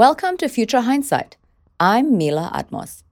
[0.00, 1.36] Welcome to Future Hindsight.
[1.78, 3.02] I'm Mila Atmos.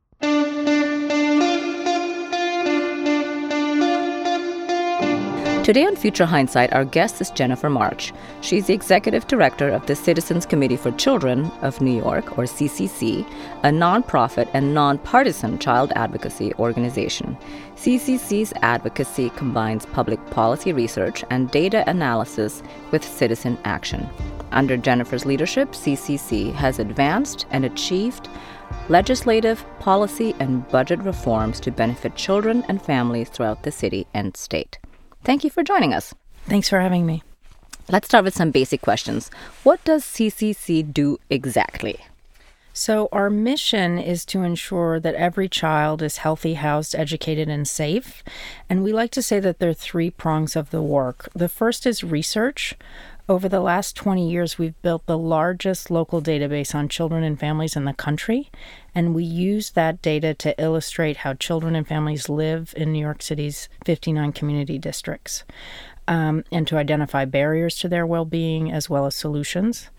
[5.68, 8.14] Today on Future Hindsight, our guest is Jennifer March.
[8.40, 13.30] She's the executive director of the Citizens Committee for Children of New York, or CCC,
[13.64, 17.36] a nonprofit and nonpartisan child advocacy organization.
[17.76, 24.08] CCC's advocacy combines public policy research and data analysis with citizen action.
[24.52, 28.30] Under Jennifer's leadership, CCC has advanced and achieved
[28.88, 34.78] legislative, policy, and budget reforms to benefit children and families throughout the city and state.
[35.24, 36.14] Thank you for joining us.
[36.46, 37.22] Thanks for having me.
[37.90, 39.30] Let's start with some basic questions.
[39.62, 42.00] What does CCC do exactly?
[42.72, 48.22] So, our mission is to ensure that every child is healthy, housed, educated, and safe.
[48.68, 51.28] And we like to say that there are three prongs of the work.
[51.34, 52.76] The first is research.
[53.30, 57.76] Over the last 20 years, we've built the largest local database on children and families
[57.76, 58.50] in the country,
[58.94, 63.20] and we use that data to illustrate how children and families live in New York
[63.20, 65.44] City's 59 community districts.
[66.06, 69.90] Um, and to identify barriers to their well being as well as solutions.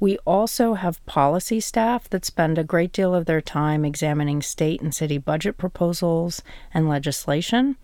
[0.00, 4.80] We also have policy staff that spend a great deal of their time examining state
[4.80, 6.40] and city budget proposals
[6.72, 7.76] and legislation,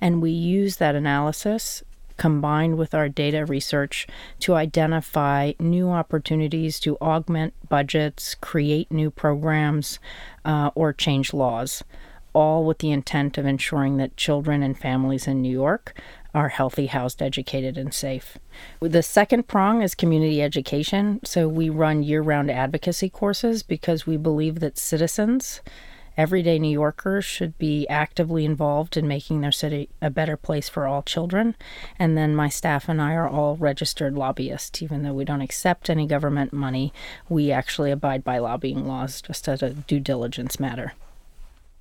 [0.00, 1.82] and we use that analysis
[2.22, 4.06] combined with our data research
[4.38, 9.98] to identify new opportunities to augment budgets, create new programs,
[10.44, 11.82] uh, or change laws,
[12.32, 16.00] all with the intent of ensuring that children and families in New York
[16.32, 18.38] are healthy, housed, educated, and safe.
[18.78, 21.18] The second prong is community education.
[21.24, 25.60] So we run year round advocacy courses because we believe that citizens
[26.16, 30.86] everyday New Yorkers should be actively involved in making their city a better place for
[30.86, 31.54] all children.
[31.98, 35.90] And then my staff and I are all registered lobbyists, even though we don't accept
[35.90, 36.92] any government money.
[37.28, 40.92] We actually abide by lobbying laws just as a due diligence matter.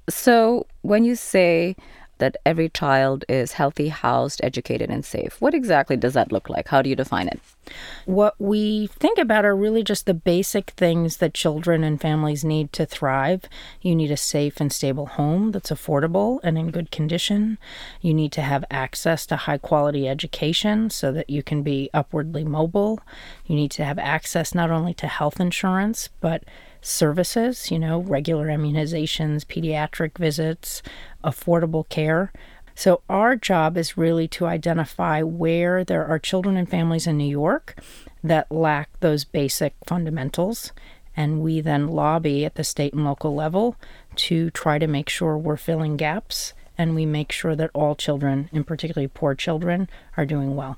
[0.09, 1.75] So, when you say
[2.21, 5.41] that every child is healthy, housed, educated, and safe.
[5.41, 6.67] What exactly does that look like?
[6.67, 7.39] How do you define it?
[8.05, 12.71] What we think about are really just the basic things that children and families need
[12.73, 13.45] to thrive.
[13.81, 17.57] You need a safe and stable home that's affordable and in good condition.
[18.01, 22.43] You need to have access to high quality education so that you can be upwardly
[22.43, 22.99] mobile.
[23.45, 26.43] You need to have access not only to health insurance, but
[26.81, 30.81] services, you know, regular immunizations, pediatric visits,
[31.23, 32.31] affordable care.
[32.73, 37.29] So, our job is really to identify where there are children and families in New
[37.29, 37.79] York
[38.23, 40.71] that lack those basic fundamentals.
[41.15, 43.75] And we then lobby at the state and local level
[44.15, 48.49] to try to make sure we're filling gaps and we make sure that all children,
[48.53, 50.77] and particularly poor children, are doing well.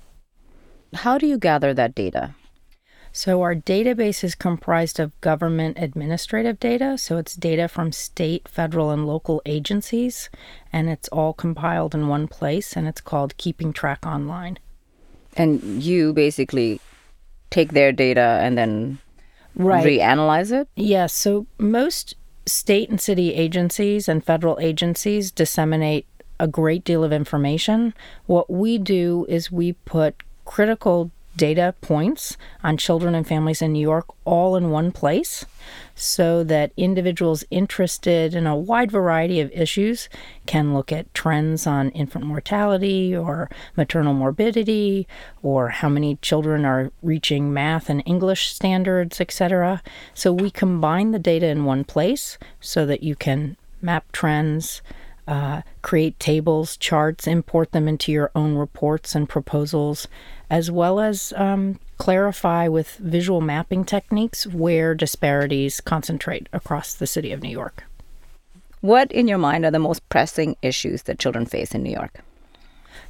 [0.93, 2.35] How do you gather that data?
[3.15, 6.97] So, our database is comprised of government administrative data.
[6.97, 10.31] So, it's data from state, federal, and local agencies,
[10.73, 14.57] and it's all compiled in one place, and it's called Keeping Track Online.
[15.37, 16.81] And you basically
[17.51, 18.97] take their data and then
[19.55, 19.85] right.
[19.85, 20.67] reanalyze it?
[20.75, 21.13] Yes.
[21.13, 22.15] So, most
[22.47, 26.07] state and city agencies and federal agencies disseminate
[26.39, 27.93] a great deal of information.
[28.25, 33.79] What we do is we put critical data points on children and families in New
[33.79, 35.45] York all in one place
[35.95, 40.09] so that individuals interested in a wide variety of issues
[40.45, 45.07] can look at trends on infant mortality or maternal morbidity
[45.41, 49.81] or how many children are reaching math and English standards, etc.
[50.13, 54.81] So we combine the data in one place so that you can map trends,
[55.27, 60.07] uh, create tables, charts, import them into your own reports and proposals,
[60.49, 67.31] as well as um, clarify with visual mapping techniques where disparities concentrate across the city
[67.31, 67.85] of New York.
[68.81, 72.19] What, in your mind, are the most pressing issues that children face in New York?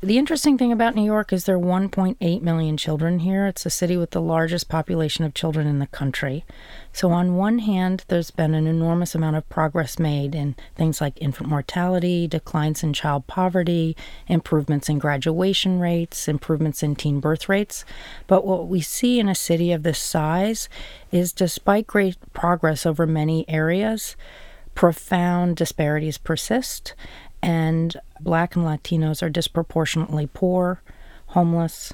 [0.03, 3.47] The interesting thing about New York is there are 1.8 million children here.
[3.47, 6.43] It's a city with the largest population of children in the country.
[6.91, 11.21] So, on one hand, there's been an enormous amount of progress made in things like
[11.21, 13.95] infant mortality, declines in child poverty,
[14.27, 17.85] improvements in graduation rates, improvements in teen birth rates.
[18.27, 20.67] But what we see in a city of this size
[21.13, 24.17] is despite great progress over many areas,
[24.75, 26.93] profound disparities persist
[27.43, 30.81] and Black and Latinos are disproportionately poor,
[31.27, 31.93] homeless,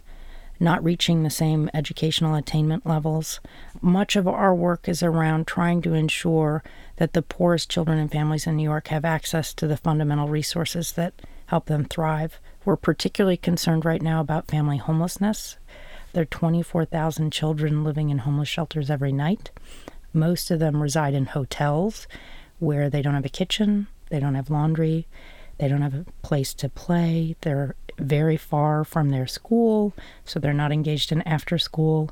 [0.60, 3.40] not reaching the same educational attainment levels.
[3.82, 6.64] Much of our work is around trying to ensure
[6.98, 10.92] that the poorest children and families in New York have access to the fundamental resources
[10.92, 11.14] that
[11.48, 12.40] help them thrive.
[12.64, 15.58] We're particularly concerned right now about family homelessness.
[16.14, 19.50] There are 24,000 children living in homeless shelters every night.
[20.14, 22.08] Most of them reside in hotels
[22.60, 25.08] where they don't have a kitchen, they don't have laundry,
[25.60, 29.94] they don't have a place to play, they're very far from their school,
[30.26, 32.10] so they're not engaged in after school,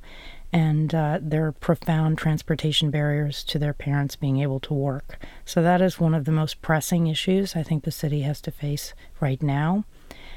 [0.53, 5.19] and uh, there are profound transportation barriers to their parents being able to work.
[5.45, 8.51] So, that is one of the most pressing issues I think the city has to
[8.51, 9.85] face right now.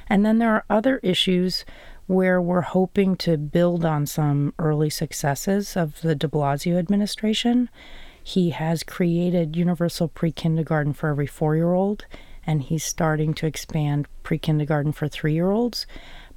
[0.09, 1.65] And then there are other issues
[2.07, 7.71] where we're hoping to build on some early successes of the de Blasio administration.
[8.23, 12.07] He has created universal pre kindergarten for every four year old,
[12.51, 15.87] and he's starting to expand pre kindergarten for three year olds.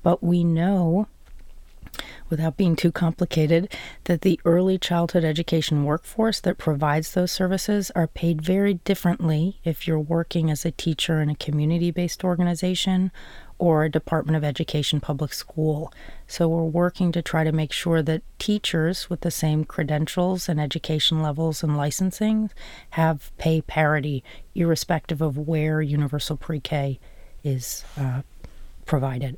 [0.04, 1.07] But we know
[2.30, 3.71] without being too complicated,
[4.06, 9.88] that the early childhood education workforce that provides those services are paid very differently if
[9.88, 13.12] you're working as a teacher in a community based organization
[13.57, 15.91] or a Department of Education public school.
[16.27, 20.59] So we're working to try to make sure that teachers with the same credentials and
[20.59, 22.50] education levels and licensing
[22.91, 24.23] have pay parity,
[24.55, 27.00] irrespective of where universal pre K
[27.44, 28.21] is uh,
[28.85, 29.38] provided.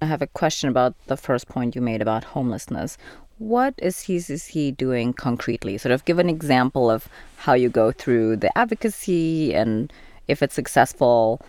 [0.00, 2.98] I have a question about the first point you made about homelessness.
[3.38, 5.78] What is he doing concretely?
[5.78, 9.92] Sort of give an example of how you go through the advocacy and
[10.28, 11.40] if it's successful,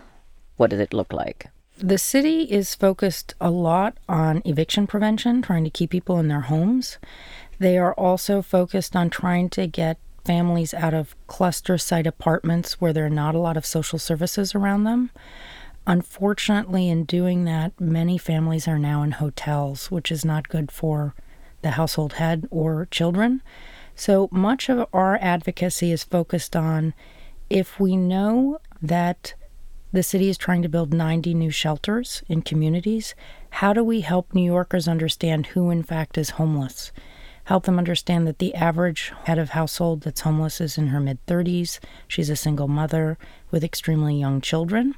[0.60, 1.46] what does it look like?
[1.78, 6.42] The city is focused a lot on eviction prevention, trying to keep people in their
[6.42, 6.98] homes.
[7.58, 9.96] They are also focused on trying to get
[10.26, 14.54] families out of cluster site apartments where there are not a lot of social services
[14.54, 15.10] around them.
[15.86, 21.14] Unfortunately, in doing that, many families are now in hotels, which is not good for
[21.62, 23.40] the household head or children.
[23.94, 26.92] So much of our advocacy is focused on
[27.48, 29.32] if we know that
[29.92, 33.14] the city is trying to build 90 new shelters in communities,
[33.50, 36.92] how do we help New Yorkers understand who, in fact, is homeless?
[37.44, 41.24] Help them understand that the average head of household that's homeless is in her mid
[41.26, 41.80] 30s.
[42.06, 43.18] She's a single mother
[43.50, 44.94] with extremely young children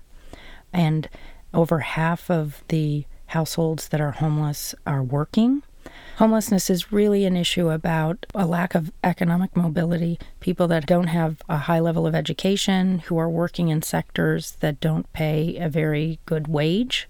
[0.72, 1.08] and
[1.54, 5.62] over half of the households that are homeless are working.
[6.16, 11.42] Homelessness is really an issue about a lack of economic mobility, people that don't have
[11.48, 16.20] a high level of education, who are working in sectors that don't pay a very
[16.26, 17.08] good wage,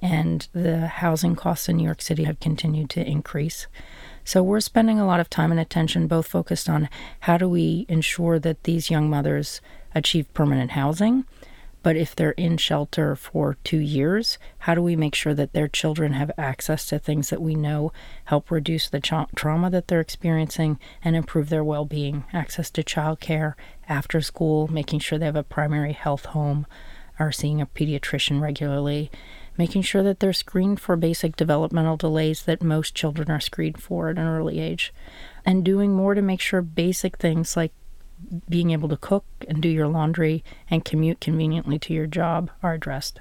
[0.00, 3.66] and the housing costs in New York City have continued to increase.
[4.24, 6.88] So we're spending a lot of time and attention both focused on
[7.20, 9.60] how do we ensure that these young mothers
[9.94, 11.24] achieve permanent housing
[11.84, 15.68] but if they're in shelter for two years, how do we make sure that their
[15.68, 17.92] children have access to things that we know
[18.24, 22.24] help reduce the tra- trauma that they're experiencing and improve their well being?
[22.32, 23.52] Access to childcare
[23.86, 26.66] after school, making sure they have a primary health home,
[27.18, 29.10] are seeing a pediatrician regularly,
[29.58, 34.08] making sure that they're screened for basic developmental delays that most children are screened for
[34.08, 34.90] at an early age,
[35.44, 37.74] and doing more to make sure basic things like
[38.48, 42.74] being able to cook and do your laundry and commute conveniently to your job are
[42.74, 43.20] addressed.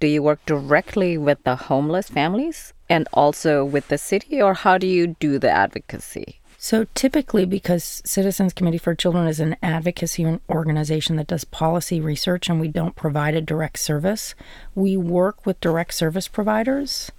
[0.00, 4.76] Do you work directly with the homeless families and also with the city, or how
[4.76, 6.40] do you do the advocacy?
[6.58, 12.48] So, typically, because Citizens Committee for Children is an advocacy organization that does policy research
[12.48, 14.34] and we don't provide a direct service,
[14.74, 17.12] we work with direct service providers,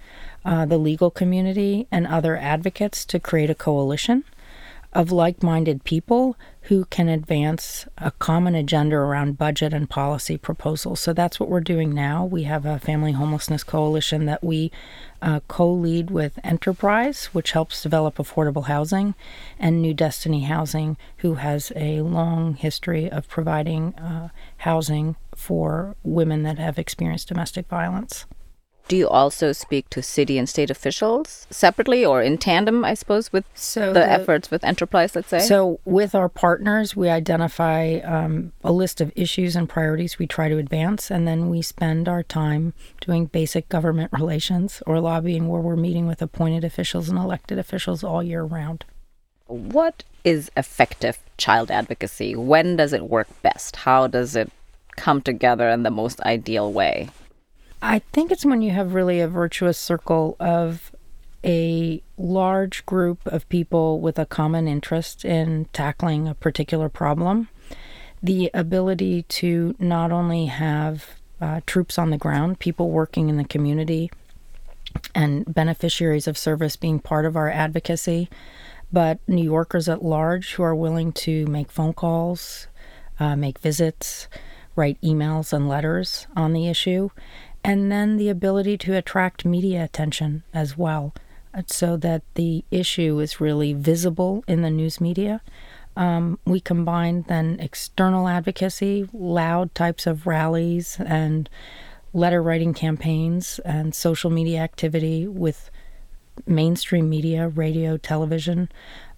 [0.44, 4.24] uh, the legal community, and other advocates to create a coalition
[4.96, 11.00] of like minded people who can advance a common agenda around budget and policy proposals.
[11.00, 12.24] So that's what we're doing now.
[12.24, 14.72] We have a family homelessness coalition that we
[15.20, 19.14] uh, co lead with Enterprise, which helps develop affordable housing,
[19.58, 26.42] and New Destiny Housing, who has a long history of providing uh, housing for women
[26.44, 28.24] that have experienced domestic violence.
[28.88, 33.32] Do you also speak to city and state officials separately or in tandem, I suppose,
[33.32, 35.40] with so the, the efforts with enterprise, let's say?
[35.40, 40.48] So, with our partners, we identify um, a list of issues and priorities we try
[40.48, 45.60] to advance, and then we spend our time doing basic government relations or lobbying where
[45.60, 48.84] we're meeting with appointed officials and elected officials all year round.
[49.48, 52.36] What is effective child advocacy?
[52.36, 53.76] When does it work best?
[53.76, 54.50] How does it
[54.96, 57.10] come together in the most ideal way?
[57.82, 60.92] I think it's when you have really a virtuous circle of
[61.44, 67.48] a large group of people with a common interest in tackling a particular problem.
[68.22, 73.44] The ability to not only have uh, troops on the ground, people working in the
[73.44, 74.10] community,
[75.14, 78.28] and beneficiaries of service being part of our advocacy,
[78.92, 82.66] but New Yorkers at large who are willing to make phone calls,
[83.20, 84.28] uh, make visits,
[84.74, 87.10] write emails and letters on the issue,
[87.66, 91.12] and then the ability to attract media attention as well.
[91.66, 95.40] so that the issue is really visible in the news media.
[95.96, 101.48] Um, we combine then external advocacy, loud types of rallies and
[102.12, 105.70] letter writing campaigns and social media activity with
[106.46, 108.68] mainstream media, radio, television,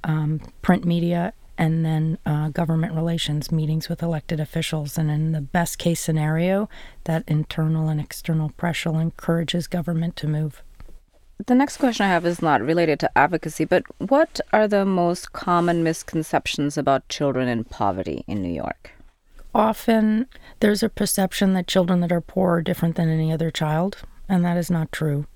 [0.04, 4.96] um, print media, and then uh, government relations meetings with elected officials.
[4.96, 6.68] And in the best case scenario,
[7.04, 10.62] that internal and external pressure encourages government to move.
[11.46, 15.32] The next question I have is not related to advocacy, but what are the most
[15.32, 18.92] common misconceptions about children in poverty in New York?
[19.54, 20.26] Often
[20.60, 23.98] there's a perception that children that are poor are different than any other child,
[24.28, 25.26] and that is not true.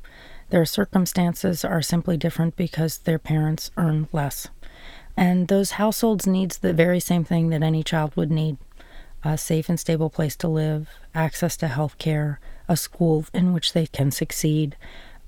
[0.50, 4.48] Their circumstances are simply different because their parents earn less.
[5.16, 8.56] And those households needs the very same thing that any child would need
[9.24, 13.72] a safe and stable place to live, access to health care, a school in which
[13.72, 14.76] they can succeed,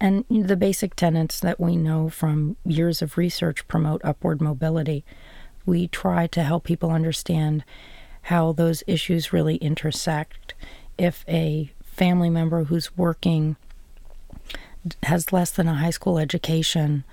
[0.00, 5.04] and the basic tenets that we know from years of research promote upward mobility.
[5.64, 7.64] We try to help people understand
[8.22, 10.54] how those issues really intersect.
[10.98, 13.56] If a family member who's working
[15.04, 17.04] has less than a high school education,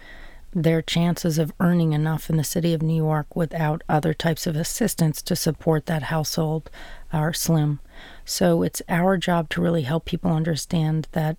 [0.54, 4.56] their chances of earning enough in the city of New York without other types of
[4.56, 6.70] assistance to support that household
[7.14, 7.80] are slim.
[8.26, 11.38] So it's our job to really help people understand that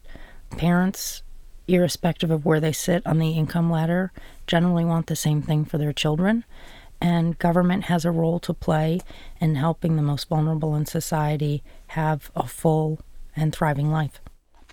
[0.50, 1.22] parents,
[1.68, 4.12] irrespective of where they sit on the income ladder,
[4.46, 6.44] generally want the same thing for their children.
[7.00, 9.00] And government has a role to play
[9.40, 13.00] in helping the most vulnerable in society have a full
[13.34, 14.20] and thriving life.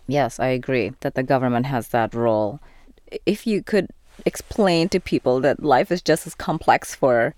[0.08, 2.60] Yes, I agree that the government has that role.
[3.26, 3.90] If you could
[4.26, 7.36] explain to people that life is just as complex for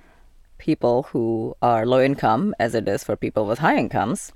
[0.58, 4.32] people who are low income as it is for people with high incomes,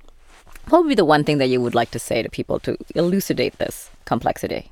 [0.70, 2.78] what would be the one thing that you would like to say to people to
[2.96, 4.72] elucidate this complexity?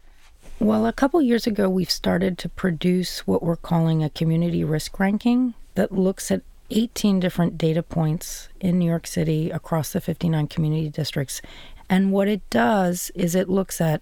[0.60, 5.00] Well, a couple years ago, we've started to produce what we're calling a community risk
[5.00, 10.48] ranking that looks at 18 different data points in New York City across the 59
[10.48, 11.42] community districts.
[11.89, 14.01] And what it does is it looks at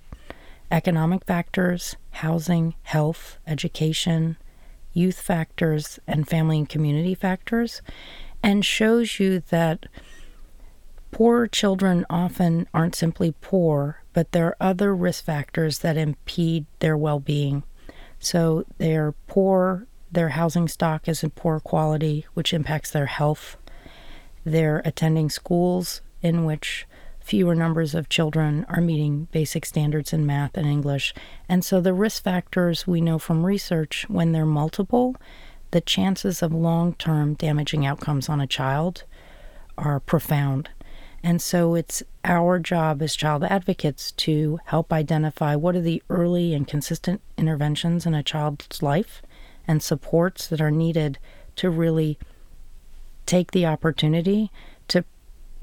[0.72, 4.38] economic factors, housing, health, education,
[4.94, 7.82] youth factors, and family and community factors,
[8.42, 9.86] and shows you that
[11.12, 16.98] poor children often aren't simply poor, but there are other risk factors that impede their
[16.98, 17.64] well being.
[18.20, 23.58] So they're poor, their housing stock is in poor quality, which impacts their health.
[24.44, 26.86] They're attending schools in which
[27.22, 31.14] fewer numbers of children are meeting basic standards in math and English.
[31.48, 35.16] And so the risk factors we know from research, when they're multiple,
[35.72, 39.04] the chances of long term damaging outcomes on a child
[39.78, 40.70] are profound.
[41.24, 46.54] And so it's our job as child advocates to help identify what are the early
[46.54, 49.22] and consistent interventions in a child's life
[49.68, 51.20] and supports that are needed
[51.58, 52.18] to really
[53.26, 54.52] take the opportunity
[54.88, 55.06] to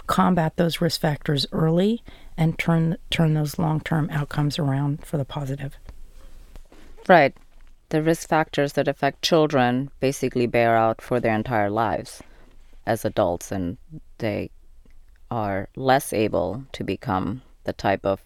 [0.09, 2.03] combat those risk factors early
[2.37, 5.77] and turn turn those long-term outcomes around for the positive.
[7.07, 7.37] Right.
[7.91, 12.23] The risk factors that affect children basically bear out for their entire lives
[12.87, 13.79] as adults and
[14.19, 14.51] they
[15.31, 18.21] are less able to become the type of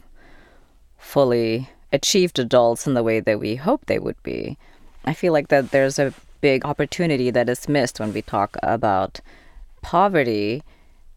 [0.99, 4.57] fully achieved adults in the way that we hope they would be.
[5.05, 9.21] I feel like that there's a big opportunity that is missed when we talk about
[9.83, 10.62] poverty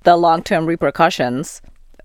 [0.05, 1.61] the long term repercussions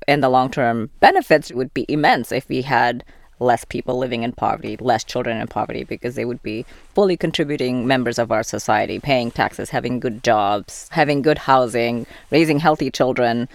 [0.08, 3.04] and the long term benefits would be immense if we had
[3.38, 7.86] less people living in poverty, less children in poverty, because they would be fully contributing
[7.86, 13.48] members of our society, paying taxes, having good jobs, having good housing, raising healthy children.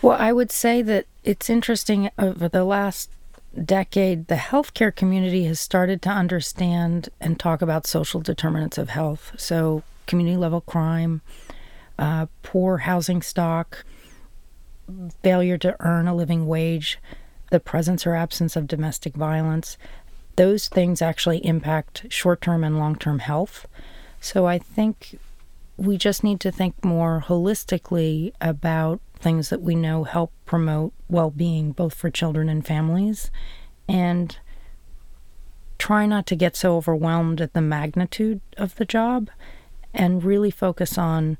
[0.00, 3.10] Well, I would say that it's interesting over the last
[3.64, 9.32] decade, the healthcare community has started to understand and talk about social determinants of health.
[9.36, 11.20] So, community level crime,
[11.98, 13.84] uh, poor housing stock,
[15.22, 16.98] failure to earn a living wage,
[17.50, 19.76] the presence or absence of domestic violence.
[20.36, 23.66] Those things actually impact short term and long term health.
[24.20, 25.18] So I think
[25.76, 31.30] we just need to think more holistically about things that we know help promote well
[31.30, 33.30] being, both for children and families,
[33.88, 34.38] and
[35.78, 39.30] try not to get so overwhelmed at the magnitude of the job
[39.94, 41.38] and really focus on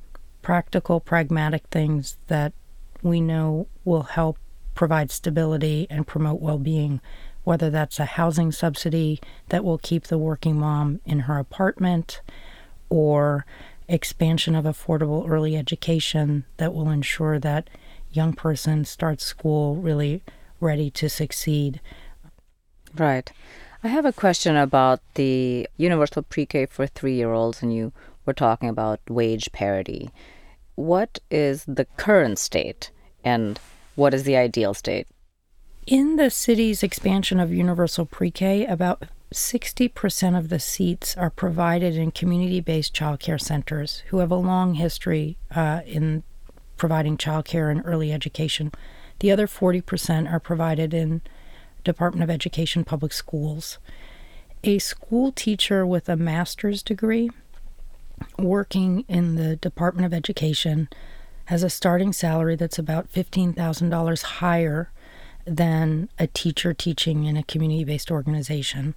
[0.49, 2.55] practical, pragmatic things that
[3.03, 4.39] we know will help
[4.75, 7.03] provide stability and promote well being,
[7.45, 12.23] whether that's a housing subsidy that will keep the working mom in her apartment
[12.89, 13.45] or
[13.89, 17.69] expansion of affordable early education that will ensure that
[18.11, 20.23] young person starts school really
[20.61, 21.79] ready to succeed.
[22.97, 23.31] Right.
[23.85, 27.93] I have a question about the universal pre K for three year olds, and you
[28.25, 30.11] were talking about wage parity.
[30.79, 32.93] What is the current state,
[33.25, 33.59] and
[33.97, 35.09] what is the ideal state?
[35.89, 39.03] In the city's expansion of universal pre K, about
[39.35, 44.75] 60% of the seats are provided in community based childcare centers who have a long
[44.75, 46.23] history uh, in
[46.77, 48.71] providing childcare and early education.
[49.19, 51.23] The other 40% are provided in
[51.83, 53.79] Department of Education public schools.
[54.63, 57.31] A school teacher with a master's degree
[58.39, 60.89] working in the Department of Education
[61.47, 64.91] has a starting salary that's about $15,000 higher
[65.47, 68.95] than a teacher teaching in a community based organization.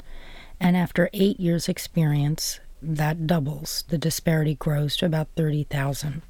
[0.60, 3.84] And after eight years' experience, that doubles.
[3.88, 6.22] The disparity grows to about 30,000.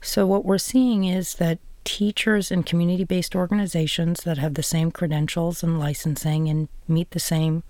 [0.00, 4.90] So, what we're seeing is that teachers in community based organizations that have the same
[4.90, 7.62] credentials and licensing and meet the same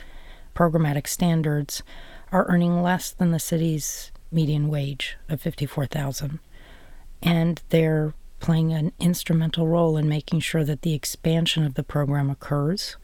[0.54, 1.82] programmatic standards
[2.32, 6.40] are earning less than the city's median wage of 54,000
[7.22, 12.28] and they're playing an instrumental role in making sure that the expansion of the program
[12.28, 12.96] occurs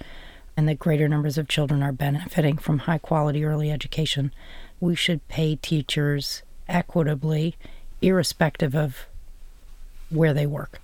[0.57, 4.35] and that greater numbers of children are benefiting from high quality early education.
[4.81, 7.57] We should pay teachers equitably
[8.03, 9.07] irrespective of
[10.11, 10.81] where they work.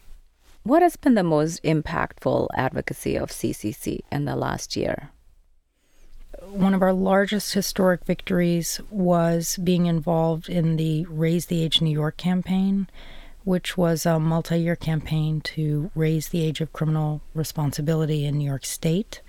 [0.62, 5.10] What has been the most impactful advocacy of CCC in the last year?
[6.48, 11.90] One of our largest historic victories was being involved in the Raise the Age New
[11.90, 12.88] York campaign,
[13.44, 18.48] which was a multi year campaign to raise the age of criminal responsibility in New
[18.48, 19.22] York State.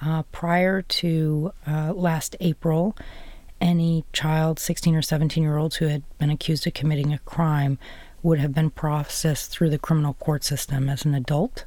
[0.00, 2.96] Uh, prior to uh, last April,
[3.60, 7.78] any child, 16 or 17 year olds who had been accused of committing a crime
[8.22, 11.66] would have been processed through the criminal court system as an adult.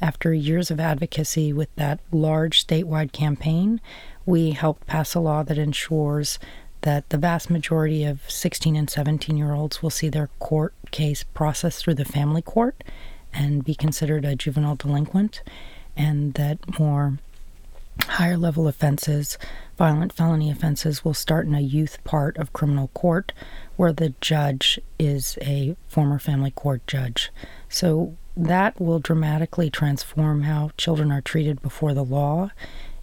[0.00, 3.80] After years of advocacy with that large statewide campaign,
[4.26, 6.38] we helped pass a law that ensures
[6.82, 11.22] that the vast majority of 16 and 17 year olds will see their court case
[11.22, 12.82] processed through the family court
[13.32, 15.42] and be considered a juvenile delinquent,
[15.96, 17.18] and that more
[18.04, 19.38] higher level offenses,
[19.76, 23.32] violent felony offenses, will start in a youth part of criminal court
[23.76, 27.30] where the judge is a former family court judge.
[27.68, 32.50] So that will dramatically transform how children are treated before the law.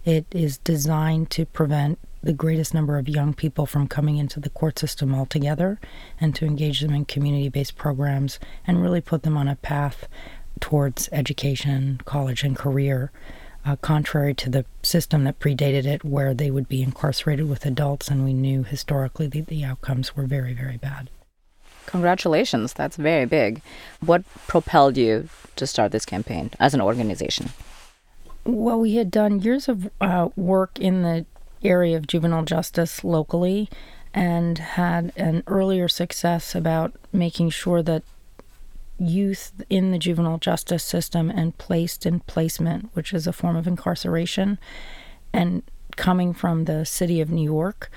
[0.08, 4.48] It is designed to prevent the greatest number of young people from coming into the
[4.48, 5.78] court system altogether
[6.18, 10.08] and to engage them in community based programs and really put them on a path
[10.60, 13.12] towards education, college, and career
[13.66, 18.08] uh, contrary to the system that predated it, where they would be incarcerated with adults,
[18.08, 21.10] and we knew historically that the outcomes were very, very bad.
[21.84, 23.60] Congratulations, that's very big.
[24.00, 27.50] What propelled you to start this campaign as an organization?
[28.48, 31.26] Well, we had done years of uh, work in the
[31.62, 33.68] area of juvenile justice locally
[34.14, 38.04] and had an earlier success about making sure that
[38.98, 43.66] youth in the juvenile justice system and placed in placement, which is a form of
[43.66, 44.58] incarceration,
[45.30, 45.62] and
[45.96, 47.90] coming from the city of New York,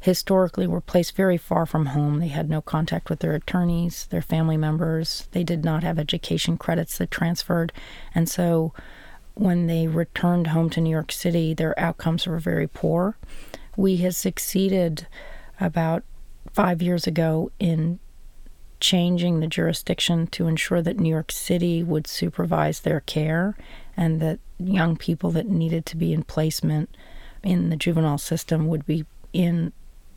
[0.00, 2.18] historically were placed very far from home.
[2.18, 5.28] They had no contact with their attorneys, their family members.
[5.32, 7.72] They did not have education credits that transferred.
[8.14, 8.74] And so
[9.34, 13.16] when they returned home to New York City, their outcomes were very poor.
[13.76, 15.06] We had succeeded
[15.60, 16.04] about
[16.52, 17.98] five years ago in
[18.80, 23.56] changing the jurisdiction to ensure that New York City would supervise their care
[23.96, 26.94] and that young people that needed to be in placement
[27.42, 29.72] in the juvenile system would be in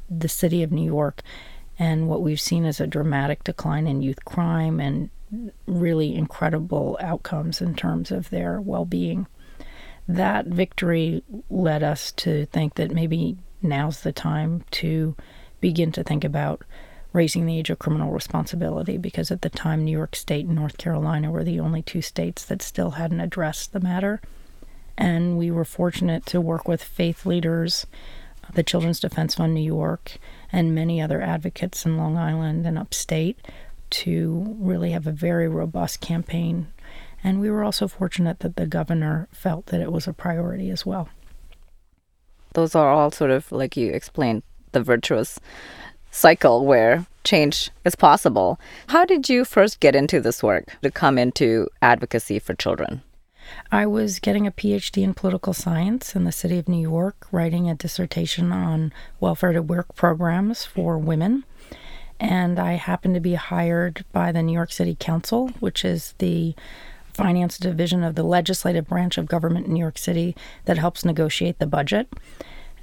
[0.09, 1.21] the city of New York.
[1.79, 5.09] And what we've seen is a dramatic decline in youth crime and
[5.65, 9.27] really incredible outcomes in terms of their well being.
[10.07, 15.15] That victory led us to think that maybe now's the time to
[15.59, 16.63] begin to think about
[17.13, 20.77] raising the age of criminal responsibility because at the time New York State and North
[20.77, 24.21] Carolina were the only two states that still hadn't addressed the matter.
[24.97, 27.85] And we were fortunate to work with faith leaders,
[28.53, 30.17] the Children's Defense Fund New York,
[30.51, 33.39] and many other advocates in Long Island and upstate
[33.89, 36.67] to really have a very robust campaign.
[37.23, 40.85] And we were also fortunate that the governor felt that it was a priority as
[40.85, 41.09] well.
[42.53, 45.39] Those are all sort of, like you explained, the virtuous
[46.11, 48.59] cycle where change is possible.
[48.87, 53.01] How did you first get into this work to come into advocacy for children?
[53.71, 57.69] I was getting a PhD in political science in the city of New York, writing
[57.69, 61.45] a dissertation on welfare to work programs for women.
[62.19, 66.55] And I happened to be hired by the New York City Council, which is the
[67.13, 71.57] finance division of the legislative branch of government in New York City that helps negotiate
[71.59, 72.07] the budget.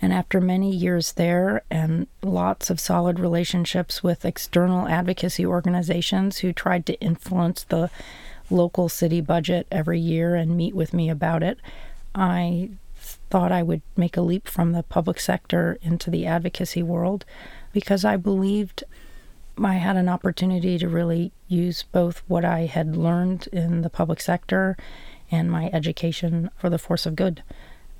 [0.02, 6.52] And after many years there and lots of solid relationships with external advocacy organizations who
[6.52, 7.90] tried to influence the
[8.50, 11.58] local city budget every year and meet with me about it,
[12.14, 17.24] I thought I would make a leap from the public sector into the advocacy world
[17.72, 18.84] because I believed
[19.62, 24.20] I had an opportunity to really use both what I had learned in the public
[24.20, 24.76] sector
[25.30, 27.42] and my education for the force of good.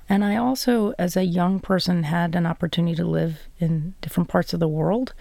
[0.07, 4.53] And I also, as a young person, had an opportunity to live in different parts
[4.53, 5.13] of the world,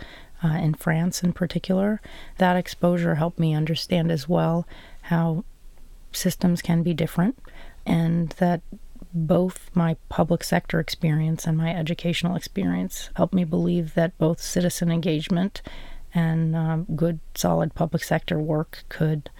[0.42, 2.00] uh, in France in particular.
[2.38, 4.66] That exposure helped me understand as well
[5.02, 5.44] how
[6.12, 7.38] systems can be different
[7.86, 8.60] and that
[9.12, 14.90] both my public sector experience and my educational experience helped me believe that both citizen
[14.90, 15.62] engagement
[16.14, 19.30] and um, good, solid public sector work could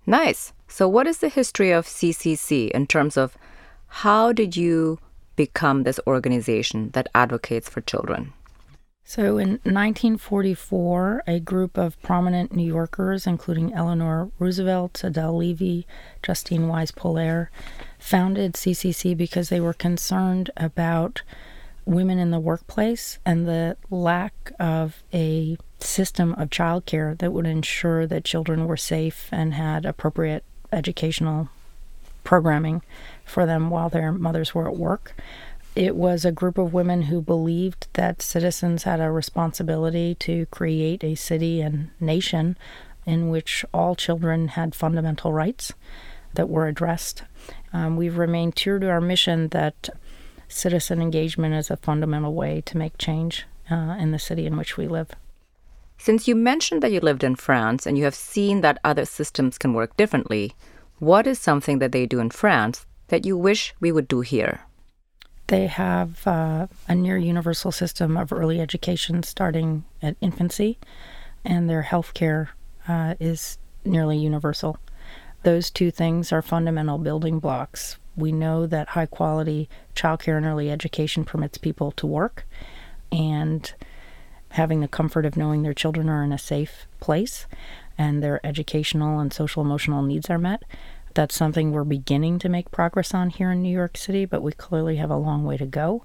[0.06, 0.52] Nice.
[0.66, 3.36] So, what is the history of CCC in terms of
[3.88, 4.98] how did you
[5.36, 8.32] become this organization that advocates for children?
[9.10, 15.84] So in 1944, a group of prominent New Yorkers, including Eleanor Roosevelt, Adele Levy,
[16.22, 17.48] Justine Wise Polier,
[17.98, 21.22] founded CCC because they were concerned about
[21.84, 28.06] women in the workplace and the lack of a system of childcare that would ensure
[28.06, 31.48] that children were safe and had appropriate educational
[32.22, 32.80] programming
[33.24, 35.14] for them while their mothers were at work.
[35.80, 41.02] It was a group of women who believed that citizens had a responsibility to create
[41.02, 42.58] a city and nation
[43.06, 45.72] in which all children had fundamental rights
[46.34, 47.22] that were addressed.
[47.72, 49.88] Um, we've remained true to our mission that
[50.48, 54.76] citizen engagement is a fundamental way to make change uh, in the city in which
[54.76, 55.08] we live.
[55.96, 59.56] Since you mentioned that you lived in France and you have seen that other systems
[59.56, 60.52] can work differently,
[60.98, 64.60] what is something that they do in France that you wish we would do here?
[65.50, 70.78] They have uh, a near universal system of early education starting at infancy,
[71.44, 72.50] and their healthcare
[72.86, 74.78] uh, is nearly universal.
[75.42, 77.98] Those two things are fundamental building blocks.
[78.14, 82.46] We know that high quality childcare and early education permits people to work,
[83.10, 83.72] and
[84.50, 87.48] having the comfort of knowing their children are in a safe place
[87.98, 90.62] and their educational and social emotional needs are met
[91.14, 94.52] that's something we're beginning to make progress on here in New York City, but we
[94.52, 96.04] clearly have a long way to go.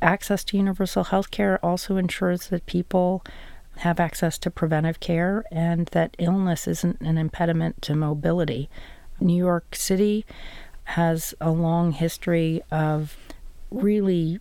[0.00, 3.24] Access to universal health care also ensures that people
[3.78, 8.68] have access to preventive care and that illness isn't an impediment to mobility.
[9.20, 10.26] New York City
[10.84, 13.16] has a long history of
[13.70, 14.40] really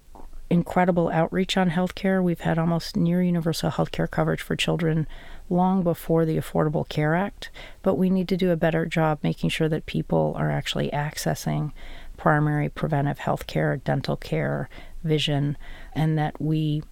[0.50, 2.22] incredible outreach on healthcare.
[2.22, 5.08] We've had almost near universal healthcare coverage for children
[5.52, 7.50] long before the Affordable Care Act,
[7.82, 11.72] but we need to do a better job making sure that people are actually accessing
[12.18, 14.70] primary preventive health care, dental care,
[15.04, 15.58] vision,
[15.94, 16.84] and that we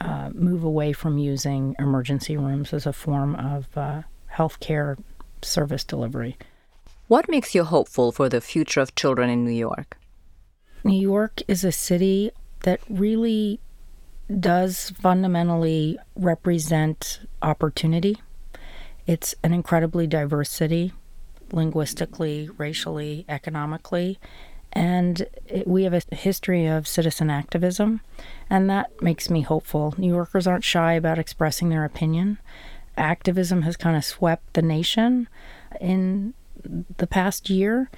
[0.00, 4.96] uh, move away from using emergency rooms as a form of uh, health care
[5.42, 6.36] service delivery.
[7.08, 9.96] What makes you hopeful for the future of children in New York?
[10.84, 13.60] New York is a city that really
[14.40, 18.18] does fundamentally represent opportunity.
[19.06, 20.92] It's an incredibly diverse city,
[21.52, 24.18] linguistically, racially, economically,
[24.72, 28.00] and it, we have a history of citizen activism,
[28.50, 29.94] and that makes me hopeful.
[29.96, 32.38] New Yorkers aren't shy about expressing their opinion.
[32.96, 35.28] Activism has kind of swept the nation
[35.80, 36.34] in
[36.96, 37.90] the past year,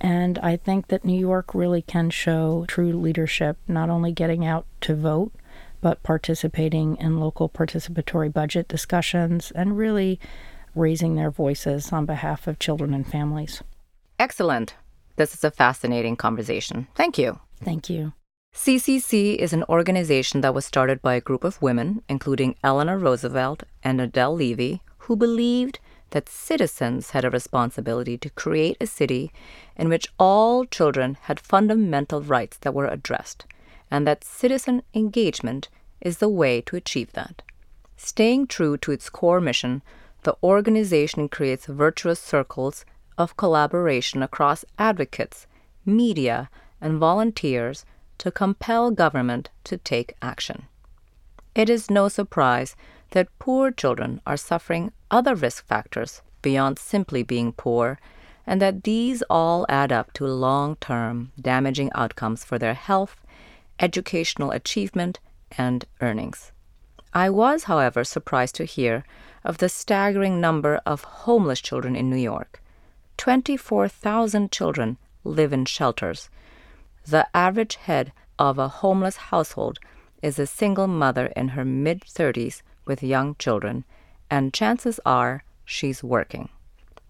[0.00, 4.66] and I think that New York really can show true leadership, not only getting out
[4.82, 5.32] to vote,
[5.80, 10.20] but participating in local participatory budget discussions and really
[10.74, 13.62] raising their voices on behalf of children and families.
[14.18, 14.74] Excellent.
[15.16, 16.86] This is a fascinating conversation.
[16.94, 17.40] Thank you.
[17.62, 18.12] Thank you.
[18.54, 23.62] CCC is an organization that was started by a group of women, including Eleanor Roosevelt
[23.82, 25.78] and Adele Levy, who believed
[26.10, 29.32] that citizens had a responsibility to create a city
[29.76, 33.46] in which all children had fundamental rights that were addressed,
[33.90, 35.68] and that citizen engagement
[36.00, 37.42] is the way to achieve that.
[37.96, 39.82] Staying true to its core mission,
[40.22, 42.84] the organization creates virtuous circles
[43.18, 45.46] of collaboration across advocates,
[45.84, 46.48] media,
[46.80, 47.84] and volunteers
[48.18, 50.66] to compel government to take action.
[51.54, 52.76] It is no surprise
[53.10, 57.98] that poor children are suffering other risk factors beyond simply being poor,
[58.46, 63.19] and that these all add up to long term damaging outcomes for their health,
[63.80, 65.18] educational achievement,
[65.56, 66.52] and earnings.
[67.12, 69.04] I was, however, surprised to hear
[69.42, 72.62] of the staggering number of homeless children in New York.
[73.16, 76.30] 24,000 children live in shelters,
[77.06, 79.78] the average head of a homeless household
[80.22, 83.84] is a single mother in her mid 30s with young children,
[84.30, 86.48] and chances are she's working.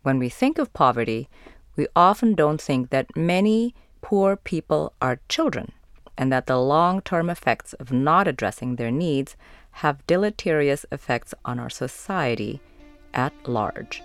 [0.02, 1.28] When we think of poverty,
[1.76, 5.72] we often don't think that many poor people are children
[6.20, 9.37] and that the long term effects of not addressing their needs
[9.72, 12.61] have deleterious effects on our society
[13.14, 14.02] at large.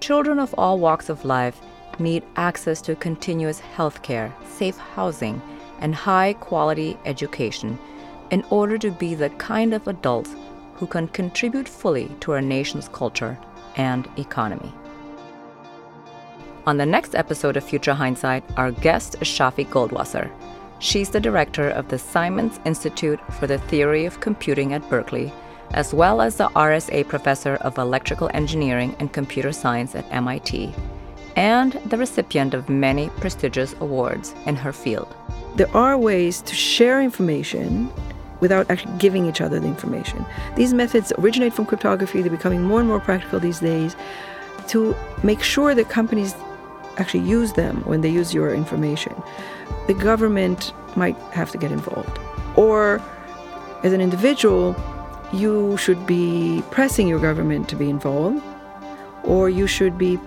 [0.00, 1.60] Children of all walks of life
[1.98, 5.40] need access to continuous health care, safe housing,
[5.78, 7.78] and high quality education
[8.30, 10.34] in order to be the kind of adults
[10.76, 13.38] who can contribute fully to our nation's culture
[13.76, 14.72] and economy.
[16.66, 20.30] On the next episode of Future Hindsight, our guest is Shafi Goldwasser.
[20.84, 25.32] She's the director of the Simons Institute for the Theory of Computing at Berkeley,
[25.70, 30.74] as well as the RSA Professor of Electrical Engineering and Computer Science at MIT
[31.36, 35.16] and the recipient of many prestigious awards in her field.
[35.56, 37.90] There are ways to share information
[38.40, 40.26] without actually giving each other the information.
[40.54, 43.96] These methods originate from cryptography, they're becoming more and more practical these days
[44.68, 46.34] to make sure that companies
[46.98, 49.14] actually use them when they use your information.
[49.86, 52.18] The government might have to get involved.
[52.56, 53.02] Or
[53.82, 54.76] as an individual,
[55.32, 58.42] you should be pressing your government to be involved,
[59.24, 60.18] or you should be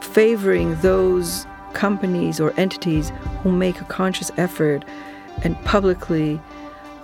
[0.00, 4.84] favoring those companies or entities who make a conscious effort
[5.42, 6.40] and publicly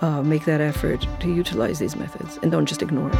[0.01, 3.15] uh, make that effort to utilize these methods and don't just ignore it.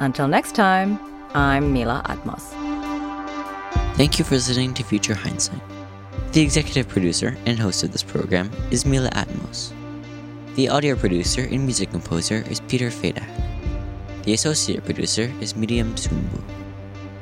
[0.00, 0.98] Until next time,
[1.34, 2.50] I'm Mila Atmos.
[3.96, 5.60] Thank you for listening to Future Hindsight.
[6.32, 9.74] The executive producer and host of this program is Mila Atmos.
[10.54, 13.28] The audio producer and music composer is Peter Fadak.
[14.24, 16.42] The associate producer is Miriam Sumbu.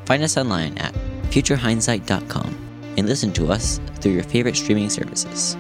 [0.07, 0.95] Find us online at
[1.35, 5.57] futurehindsight.com and listen to us through your favorite streaming services.